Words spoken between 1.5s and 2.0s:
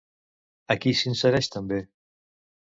també?